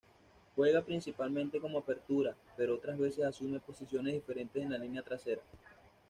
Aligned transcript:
Juega 0.55 0.81
principalmente 0.81 1.61
como 1.61 1.77
apertura, 1.77 2.35
pero 2.57 2.73
otras 2.73 2.97
veces 2.97 3.23
asume 3.23 3.59
posiciones 3.59 4.15
diferentes 4.15 4.63
en 4.63 4.71
la 4.71 4.79
línea 4.79 5.03
trasera. 5.03 5.43